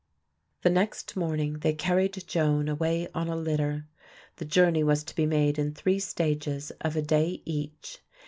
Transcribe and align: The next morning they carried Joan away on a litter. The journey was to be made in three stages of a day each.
The 0.63 0.71
next 0.71 1.15
morning 1.15 1.59
they 1.59 1.73
carried 1.73 2.23
Joan 2.25 2.67
away 2.67 3.07
on 3.13 3.27
a 3.27 3.35
litter. 3.35 3.85
The 4.37 4.45
journey 4.45 4.83
was 4.83 5.03
to 5.03 5.13
be 5.15 5.27
made 5.27 5.59
in 5.59 5.75
three 5.75 5.99
stages 5.99 6.71
of 6.81 6.95
a 6.95 7.03
day 7.03 7.43
each. 7.45 7.99